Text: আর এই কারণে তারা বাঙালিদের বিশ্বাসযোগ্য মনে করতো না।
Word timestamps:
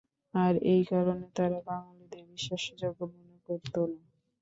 আর 0.33 0.53
এই 0.65 0.81
কারণে 0.91 1.27
তারা 1.37 1.59
বাঙালিদের 1.67 2.23
বিশ্বাসযোগ্য 2.31 2.99
মনে 3.13 3.37
করতো 3.47 3.79
না। 3.91 3.99